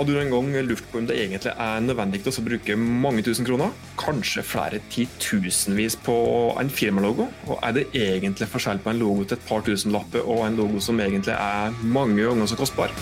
[0.00, 3.44] Har du en gang lurt på om det egentlig er nødvendig å bruke mange tusen
[3.44, 6.14] kroner, kanskje flere titusenvis på
[6.56, 7.26] en firmalogo?
[7.44, 10.80] Og er det egentlig forskjell på en logo til et par tusenlapper og en logo
[10.80, 12.96] som egentlig er mange ganger så kostbar?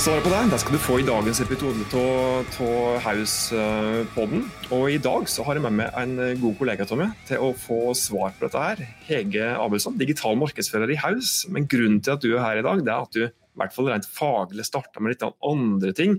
[0.00, 2.60] Svaret på det det skal du få i dagens episode av
[3.04, 4.46] House-podden.
[4.72, 7.92] Og i dag så har jeg med meg en god kollega meg til å få
[7.92, 8.80] svar på dette her.
[9.08, 11.44] Hege Abelsson, digital markedsfører i House.
[11.52, 13.74] Men grunnen til at du er her i dag, det er at du i hvert
[13.74, 16.18] fall rent faglig starta med litt andre ting.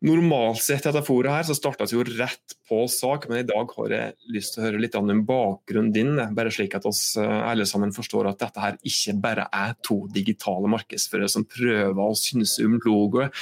[0.00, 3.92] Normalt sett etter foret her, så startes jo rett på sak, men i dag har
[3.92, 6.14] jeg lyst til å høre litt om bakgrunnen din.
[6.36, 10.06] Bare slik at oss eh, alle sammen forstår at dette her ikke bare er to
[10.14, 13.36] digitale markedsførere som prøver å synse om logoet.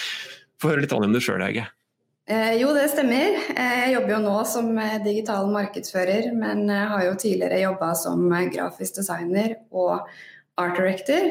[0.59, 1.69] Få høre litt om det sjøl, Hege.
[2.29, 3.39] Eh, jo, det stemmer.
[3.55, 8.27] Eh, jeg jobber jo nå som eh, digital markedsfører, men har jo tidligere jobba som
[8.53, 10.03] grafisk designer og
[10.61, 11.31] art director.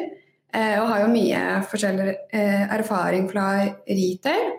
[0.56, 2.14] Og har jo mye forskjellig
[2.72, 3.50] erfaring fra
[3.84, 4.54] retail.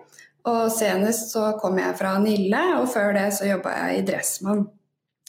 [0.48, 4.67] Og senest så kom jeg fra Nille, og før det så jobba jeg i Dressmann.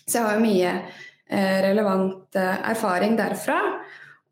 [0.06, 3.60] Så jeg har jo mye eh, relevant eh, erfaring derfra.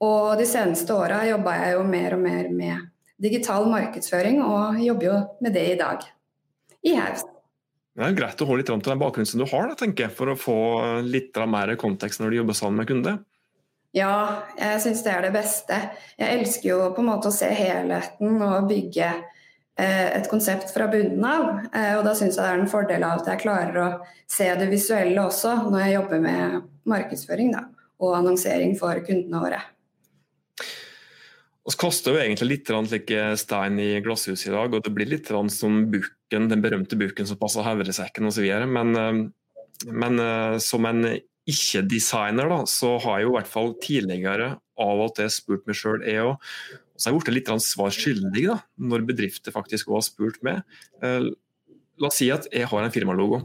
[0.05, 2.85] Og de seneste åra jobba jeg jo mer og mer med
[3.21, 6.05] digital markedsføring, og jobber jo med det i dag.
[6.85, 7.25] I Haus.
[7.97, 10.13] Det er greit å holde litt til den bakgrunnen som du har, da, tenker jeg,
[10.13, 10.59] for å få
[11.01, 13.15] litt mer kontekst når du jobber sammen med kunde.
[13.97, 15.79] Ja, jeg syns det er det beste.
[16.19, 19.09] Jeg elsker jo på en måte å se helheten og bygge
[19.77, 21.49] Eh, et konsept fra bunnen av.
[21.69, 23.89] Eh, og da syns jeg det er en fordel av at jeg klarer å
[24.25, 26.55] se det visuelle også når jeg jobber med
[26.89, 27.67] markedsføring da,
[28.01, 29.61] og annonsering for kundene våre.
[31.67, 35.11] Vi kaster jo egentlig litt like eh, stein i glasshuset i dag, og det blir
[35.13, 38.49] litt som bukken, den berømte bukken som passer havresekken osv.
[38.65, 39.29] Men,
[39.85, 40.21] men
[40.63, 41.05] som en
[41.47, 45.77] ikke-designer, da, så har jeg jo i hvert fall tidligere av og til spurt meg
[45.79, 46.49] sjøl, jeg òg,
[46.97, 48.57] så har jeg blitt litt svar skyldig da,
[48.89, 50.63] når bedrifter faktisk har spurt meg.
[51.05, 51.29] Eh,
[51.97, 53.41] la oss si at jeg har en firmalogo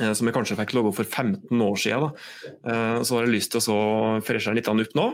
[0.00, 2.06] eh, som jeg kanskje fikk logo for 15 år siden.
[2.06, 2.50] Da.
[2.70, 3.80] Eh, så har jeg lyst til å
[4.26, 5.06] freshe den litt opp nå.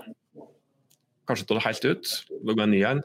[1.28, 3.04] Kanskje ta det helt ut, logge en ny en.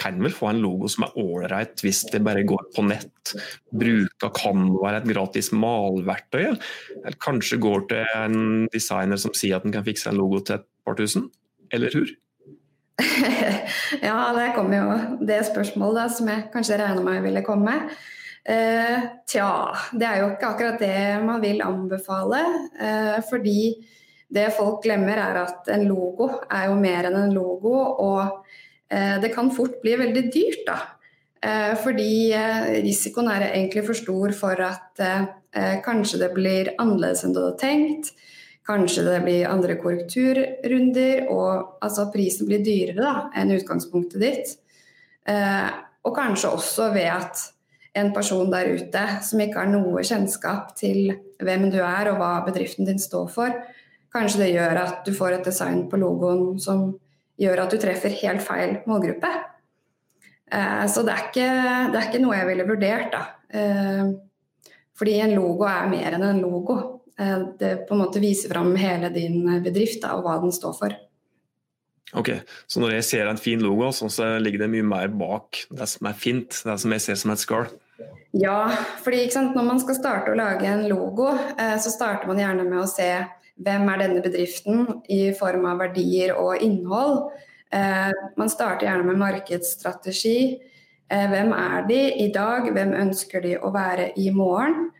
[0.00, 3.34] Kan vel få en logo som er ålreit hvis det bare går på nett.
[3.70, 6.56] Bruker kan være et gratis malverktøy.
[7.04, 10.58] Eller kanskje går til en designer som sier at den kan fikse en logo til
[10.58, 11.30] et par tusen
[11.70, 12.10] eller hur?
[14.02, 17.76] ja, der kommer jo det spørsmålet da, som jeg kanskje regna med ville komme.
[18.44, 19.50] Eh, tja,
[19.92, 22.42] det er jo ikke akkurat det man vil anbefale.
[22.80, 23.60] Eh, fordi
[24.30, 27.74] det folk glemmer er at en logo er jo mer enn en logo.
[28.02, 28.44] Og
[28.90, 30.78] det kan fort bli veldig dyrt, da.
[31.40, 37.24] Eh, fordi eh, risikoen er egentlig for stor for at eh, kanskje det blir annerledes
[37.24, 38.10] enn du hadde tenkt.
[38.68, 44.52] Kanskje det blir andre korrekturrunder, og altså prisen blir dyrere da, enn utgangspunktet ditt.
[45.24, 45.70] Eh,
[46.04, 47.46] og kanskje også ved at
[48.00, 52.34] en person der ute som ikke har noe kjennskap til hvem du er og hva
[52.46, 53.56] bedriften din står for,
[54.12, 56.92] kanskje det gjør at du får et design på logoen som
[57.40, 59.30] gjør at du treffer helt feil målgruppe.
[60.52, 61.50] Eh, så det er, ikke,
[61.92, 63.22] det er, ikke, noe jeg ville vurdert, da.
[63.54, 64.08] Eh,
[64.98, 66.78] fordi en logo er mer enn en logo.
[67.18, 70.76] Eh, det på en måte viser fram hele din bedrift da, og hva den står
[70.76, 70.98] for.
[72.18, 72.32] Ok,
[72.66, 74.08] Så når jeg ser en fin logo, så
[74.42, 76.56] ligger det mye mer bak det som er fint?
[76.66, 77.68] Det som jeg ser som et skall?
[78.34, 78.64] Ja,
[79.04, 82.88] fordi når man skal starte å lage en logo, så starter man gjerne med å
[82.90, 83.06] se
[83.60, 87.30] hvem er denne bedriften i form av verdier og innhold.
[87.72, 88.10] Eh,
[88.40, 90.40] man starter gjerne med markedsstrategi.
[91.10, 94.92] Hvem er de i dag, hvem ønsker de å være i morgen?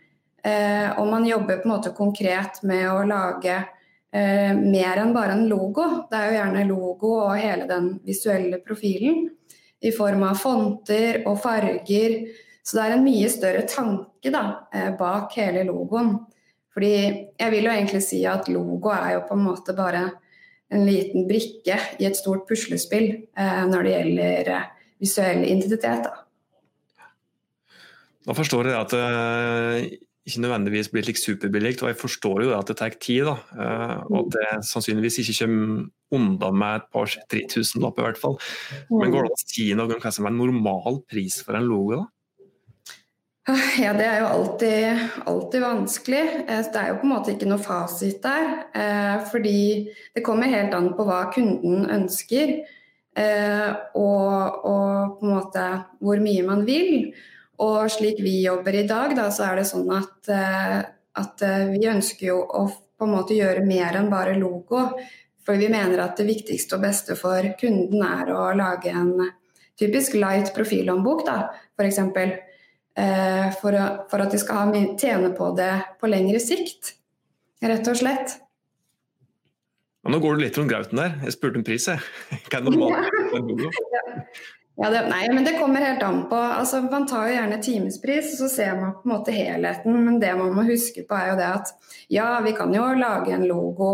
[0.44, 5.36] Eh, og man jobber på en måte konkret med å lage eh, mer enn bare
[5.36, 5.86] en logo.
[6.08, 9.26] Det er jo gjerne logo og hele den visuelle profilen
[9.84, 12.16] i form av fonter og farger.
[12.64, 16.14] Så det er en mye større tanke da, eh, bak hele logoen.
[16.74, 20.04] Fordi jeg vil jo egentlig si at logo er jo på en måte bare
[20.70, 24.68] en liten brikke i et stort puslespill eh, når det gjelder eh,
[25.02, 26.06] visuell identitet.
[26.06, 27.08] Da.
[28.28, 29.98] da forstår jeg at det
[30.30, 31.82] ikke nødvendigvis blir like superbillig.
[31.82, 33.36] Og jeg forstår jo at det tar tid, da.
[33.64, 38.38] Eh, og at det sannsynligvis ikke kommer unna med et par 3000-lapper i hvert fall.
[38.90, 41.68] Men går det an å si noe om hva som er normal pris for en
[41.70, 42.02] logo?
[42.02, 42.08] da?
[43.82, 46.22] Ja, det er jo alltid, alltid, vanskelig.
[46.46, 48.50] Eh, det er jo på en måte ikke noe fasit der.
[48.74, 49.60] Eh, fordi
[50.14, 52.60] det kommer helt an på hva kunden ønsker.
[53.20, 55.62] Og, og på en måte
[56.00, 57.10] hvor mye man vil.
[57.60, 60.78] Og slik vi jobber i dag, da, så er det sånn at, eh,
[61.20, 64.86] at, eh, vi ønsker jo å på en måte gjøre mer enn bare logo.
[65.44, 69.14] For vi mener at det viktigste og beste for kunden er å lage en
[69.80, 71.24] typisk light profilhåndbok,
[71.80, 72.00] f.eks.
[72.98, 73.76] Eh, for,
[74.10, 76.94] for at de skal ha, tjene på det på lengre sikt,
[77.62, 78.38] rett og slett.
[80.10, 81.18] Nå går du litt rundt grauten der.
[81.26, 82.00] Jeg spurte om pris, jeg.
[82.48, 84.40] Hva er normalt?
[84.80, 86.36] Ja, det, nei, men det kommer helt an på.
[86.40, 89.98] Altså, man tar jo gjerne timespris, så ser man på en måte helheten.
[90.06, 91.74] Men det man må huske på er jo det at
[92.08, 93.90] ja, vi kan jo lage en logo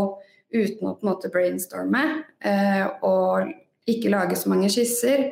[0.54, 2.04] uten å på en måte brainstorme
[2.38, 3.50] eh, og
[3.90, 5.26] ikke lage så mange skisser.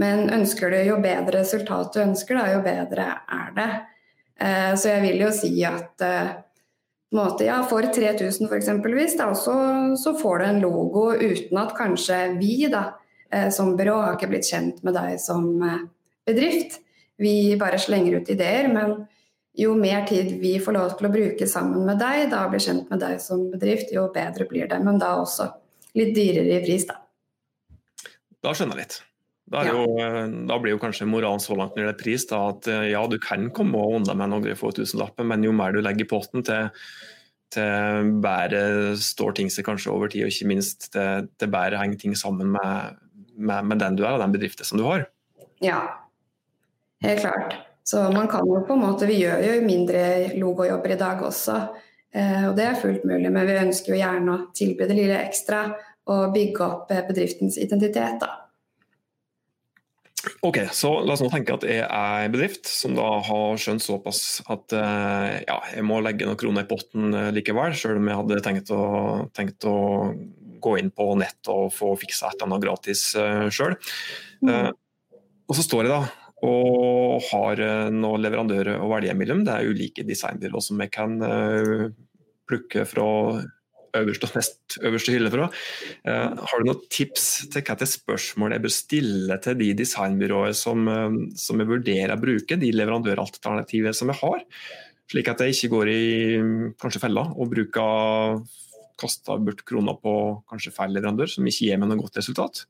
[0.00, 3.70] Men ønsker du jo bedre resultat du ønsker, da, jo bedre er det.
[4.42, 6.34] Eh, så jeg vil jo si at eh,
[7.14, 9.14] måte, ja, for 3000 f.eks.,
[9.44, 9.56] så,
[10.00, 12.88] så får du en logo uten at kanskje vi da
[13.34, 15.46] Eh, som byrå har ikke blitt kjent med deg som
[16.26, 16.78] bedrift.
[17.18, 19.06] Vi bare slenger ut ideer, men
[19.58, 22.90] jo mer tid vi får lov til å bruke sammen med deg, da blir kjent
[22.90, 24.80] med deg som bedrift, jo bedre blir det.
[24.82, 25.48] Men da også
[25.98, 27.00] litt dyrere i pris, da.
[28.44, 29.02] Da skjønner jeg litt.
[29.54, 30.24] Da, jo, ja.
[30.48, 33.04] da, blir jo kanskje moralen så langt når det er pris da, at eh, ja,
[33.06, 36.42] du kan komme unna med noen få tusenlapper, men jo mer du legger i potten
[36.46, 36.72] til,
[37.54, 42.02] til bedre står ting seg kanskje over tid, og ikke minst til, til bedre henger
[42.02, 42.98] ting sammen med,
[43.36, 45.06] med, med, den du er og den bedriften som du har.
[45.62, 45.80] Ja,
[47.04, 47.58] helt klart.
[47.86, 50.04] Så man kan jo på en måte Vi gjør jo mindre
[50.40, 51.58] logojobber i dag også,
[52.16, 53.30] eh, og det er fullt mulig.
[53.30, 55.68] Men vi ønsker jo gjerne å tilby det lille ekstra
[56.10, 58.18] og bygge opp eh, bedriftens identitet.
[58.24, 58.43] da.
[60.46, 63.84] Ok, så La oss nå tenke at jeg er en bedrift som da har skjønt
[63.84, 68.20] såpass at eh, ja, jeg må legge noen kroner i potten likevel, selv om jeg
[68.20, 68.84] hadde tenkt å,
[69.36, 69.76] tenkt å
[70.64, 73.76] gå inn på nett og få fiksa et eller annet gratis uh, sjøl.
[74.40, 74.48] Mm.
[74.48, 74.70] Uh,
[75.44, 76.02] og så står jeg da
[76.44, 79.44] og har uh, noen leverandører å velge mellom.
[79.46, 81.86] Det er ulike designbyråer som jeg kan uh,
[82.48, 83.06] plukke fra
[84.00, 85.50] øverste og nest øverste hylle fra.
[86.06, 90.88] Uh, har du noen tips til til spørsmål jeg bør stille til de designbyråer som,
[90.88, 94.44] uh, som jeg vurderer å bruke, de leverandøralternativer som jeg har?
[95.10, 96.04] Slik at jeg ikke går i
[96.80, 98.44] kanskje fella og bruker
[99.00, 100.14] kasta bort kroner på
[100.50, 102.64] kanskje feil leverandør, som ikke gir meg noe godt resultat?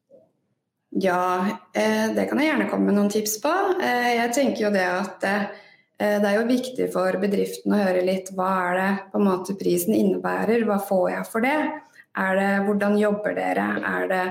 [0.95, 3.53] Ja, eh, det kan jeg gjerne komme med noen tips på.
[3.83, 5.47] Eh, jeg tenker jo det at eh,
[6.05, 9.57] det er jo viktig for bedriften å høre litt hva er det på en måte
[9.59, 11.59] prisen innebærer, hva får jeg for det?
[12.25, 13.69] Er det hvordan jobber dere?
[13.91, 14.25] Er det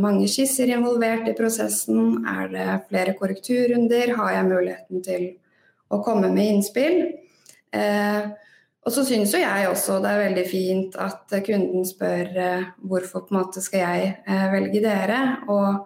[0.00, 2.22] mange skisser involvert i prosessen?
[2.28, 4.14] Er det flere korrekturrunder?
[4.16, 5.26] Har jeg muligheten til
[5.92, 7.02] å komme med innspill?
[8.82, 13.26] Og så syns jo jeg også det er veldig fint at kunden spør eh, hvorfor
[13.26, 15.84] på en måte skal jeg eh, velge dere, og,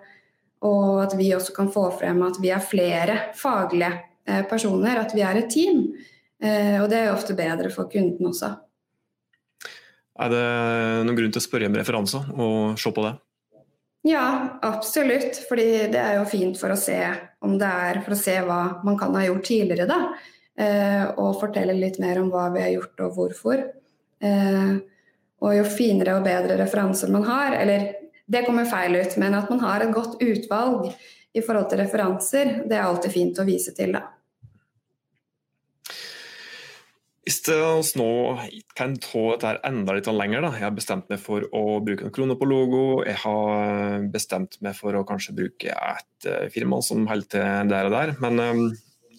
[0.65, 4.05] og, at vi også kan få frem at vi er flere faglige eh,
[4.51, 5.85] personer, at vi er et team.
[6.43, 8.51] Og det er jo ofte bedre for kunden også.
[10.17, 10.47] Er det
[11.05, 13.15] noen grunn til å spørre om referanser og se på det?
[14.07, 15.41] Ja, absolutt.
[15.49, 16.99] Fordi det er jo fint for å se
[17.45, 20.01] om det er for å se hva man kan ha gjort tidligere, da.
[20.57, 23.65] Eh, og fortelle litt mer om hva vi har gjort og hvorfor.
[24.25, 24.77] Eh,
[25.45, 27.91] og jo finere og bedre referanser man har, eller
[28.27, 30.89] det kommer feil ut, men at man har et godt utvalg
[31.37, 34.07] i forhold til referanser, det er alltid fint å vise til, da.
[37.27, 38.11] Hvis vi nå
[38.79, 40.53] kan ta dette enda litt lenger, da.
[40.55, 42.83] Jeg har bestemt meg for å bruke en krone på logo.
[43.03, 47.89] Jeg har bestemt meg for å kanskje bruke et eh, firma som holder til der
[47.91, 48.15] og der.
[48.23, 48.71] Men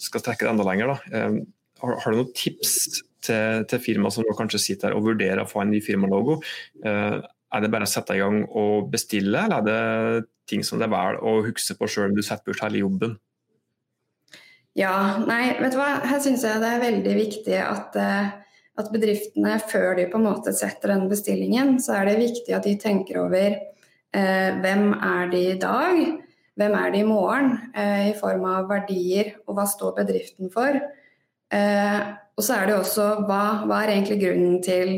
[0.01, 1.27] skal trekke det enda lenger, da.
[1.27, 1.39] Um,
[1.81, 2.73] har, har, du noen tips
[3.25, 6.39] til, til firma som kanskje sitter og vurderer å få en ny firmalogo?
[6.85, 7.19] Uh,
[7.55, 10.87] er det bare å sette i gang og bestille, eller er det ting som det
[10.87, 13.17] er vel å huske på sjøl om du setter bort hele jobben?
[14.77, 15.95] Ja, nei, vet du hva.
[16.05, 18.29] Her syns jeg det er veldig viktig at, eh,
[18.77, 22.67] at, bedriftene, før de på en måte setter den bestillingen, så er det viktig at
[22.67, 26.01] de tenker over eh, hvem er de i dag?
[26.57, 30.79] hvem er de i morgen, eh, i form av verdier, og hva står bedriften for.
[31.51, 31.99] Eh,
[32.37, 34.93] og så er det også hva, hva, er egentlig grunnen til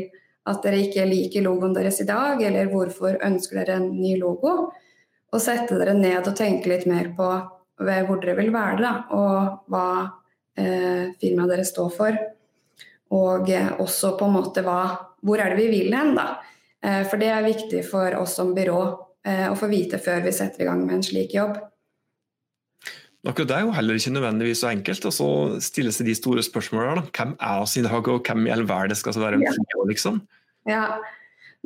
[0.48, 4.70] at dere ikke liker logoen deres i dag, eller hvorfor ønsker dere en ny logo?
[5.30, 7.28] Og sette dere ned og tenke litt mer på
[7.80, 9.86] hvor dere vil være, da, og hva
[10.58, 12.18] eh, firmaet deres står for.
[13.16, 14.80] Og eh, også på en måte hva
[15.20, 16.38] Hvor er det vi vil hen, da?
[16.80, 18.80] Eh, for det er viktig for oss som byrå
[19.28, 21.58] Eh, å få vite før vi setter i gang med en slik jobb.
[23.28, 25.08] Akkurat det er jo heller ikke nødvendigvis så enkelt.
[25.10, 27.04] Og så stilles det de store spørsmålene.
[27.12, 29.52] Hvem er oss i dag, og hvem i all verden skal så være en ja.
[29.90, 30.22] liksom?
[30.68, 30.86] Ja.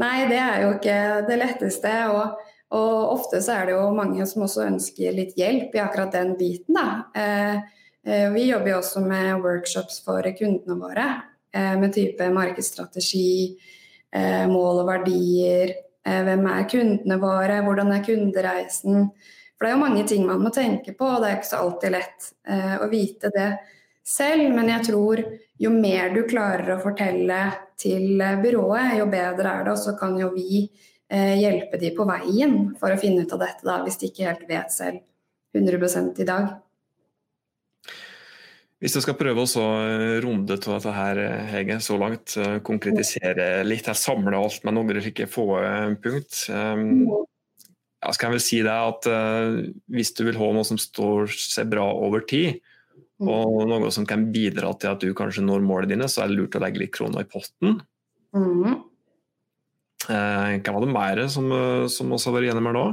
[0.03, 1.95] Nei, det er jo ikke det letteste.
[2.11, 6.15] Og, og, ofte så er det jo mange som også ønsker litt hjelp i akkurat
[6.15, 6.77] den biten.
[6.77, 6.87] Da.
[7.15, 7.55] Eh,
[8.05, 11.09] eh vi jobber jo også med workshops for kundene våre.
[11.55, 13.59] Eh, med type markedsstrategi,
[14.47, 15.73] mål og verdier.
[16.07, 17.57] Hvem er kundene våre?
[17.67, 19.09] Hvordan er kundereisen?
[19.57, 21.63] For det er jo mange ting man må tenke på, og det er ikke så
[21.65, 22.29] alltid lett
[22.79, 23.49] å vite det
[24.07, 24.55] selv.
[24.55, 25.25] Men jeg tror
[25.59, 27.41] jo mer du klarer å fortelle
[27.81, 29.75] til byrået, jo bedre er det.
[29.75, 30.69] Og så kan jo vi
[31.13, 34.47] hjelpe de på veien for å finne ut av dette, da, hvis de ikke helt
[34.49, 35.03] vet selv
[35.55, 36.55] 100% i dag.
[38.85, 42.59] Hvis du skal prøve å eh, runde av dette her, eh, Hege, så langt, eh,
[42.67, 45.47] konkretisere litt, her, samle alt med noen slike få
[46.05, 46.43] punkt.
[46.53, 47.07] Um,
[48.05, 49.07] ja, skal jeg vel si det at
[49.89, 52.59] Hvis du vil ha noe som står seg bra over tid,
[53.23, 53.31] mm.
[53.31, 56.37] og noe som kan bidra til at du kanskje når målene dine, så er det
[56.37, 57.79] lurt å legge litt kroner i potten.
[58.37, 58.83] Mm.
[60.09, 61.51] Hva var det mer som,
[61.91, 62.87] som også har vært gjennom her nå?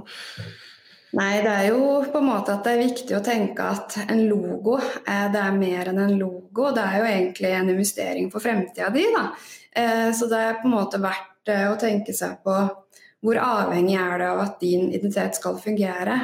[1.11, 4.21] Nei, det er jo på en måte at det er viktig å tenke at en
[4.29, 6.69] logo eh, det er mer enn en logo.
[6.71, 9.03] Det er jo egentlig en investering for fremtida di.
[9.11, 9.25] Da.
[9.75, 12.55] Eh, så det er på en måte verdt eh, å tenke seg på
[13.21, 16.15] hvor avhengig er det av at din identitet skal fungere,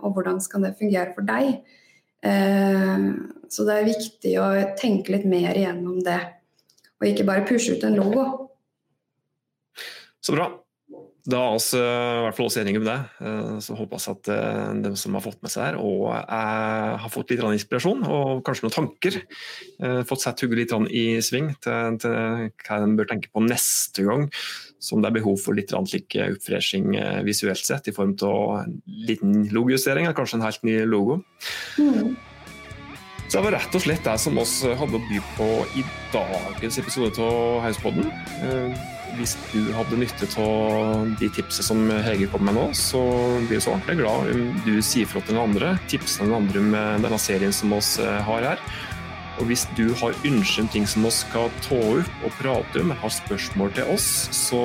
[0.00, 1.58] og hvordan skal det fungere for deg.
[3.52, 4.46] Så det er viktig å
[4.80, 6.16] tenke litt mer igjennom det,
[6.96, 8.24] og ikke bare pushe ut en logo.
[10.24, 10.50] Så bra.
[11.28, 12.96] Da er vi i hvert fall også enige om det.
[13.20, 16.94] Eh, så håper jeg at eh, de som har fått med seg her, og jeg
[17.02, 19.18] har fått litt inspirasjon og kanskje noen tanker.
[19.84, 24.06] Eh, fått satt hodet litt i sving til, til, hva de bør tenke på neste
[24.08, 24.28] gang
[24.80, 26.94] som det er behov for litt slik oppfreshing
[27.26, 31.18] visuelt sett, i form av en liten logojustering, eller kanskje en helt ny logo.
[31.76, 32.14] Mm.
[33.26, 35.84] Så det var rett og slett det som vi hadde å by på i
[36.14, 38.08] dagens episode av Hauspodden.
[39.16, 43.00] Hvis du hadde nytte av de tipsene som Hege kom med nå, så
[43.46, 46.62] blir vi så ordentlig glad om du sier fra til den andre, tipser den andre
[46.62, 48.62] om denne serien som vi eh, har her.
[49.38, 52.94] Og hvis du har ønsker om ting som vi skal ta opp og prate om,
[53.00, 54.60] har spørsmål til oss, så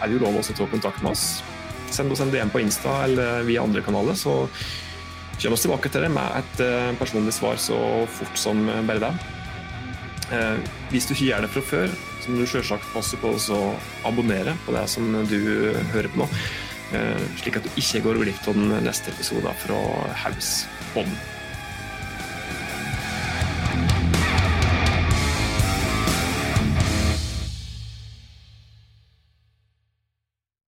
[0.00, 1.28] er det jo lov å ta kontakt med oss.
[1.94, 4.42] Send oss en DM på Insta eller via andre kanaler, så
[5.38, 7.78] kommer vi tilbake til det med et eh, personlig svar så
[8.18, 9.14] fort som bare det.
[10.32, 10.58] Eh,
[10.90, 13.60] hvis du ikke gjør det fra før, så må du selvsagt passe på å
[14.08, 15.40] abonnere på det som du
[15.92, 16.28] hører på nå.
[16.94, 19.80] Eh, slik at du ikke går glipp av den neste episoden fra
[20.24, 21.16] Hauspodden.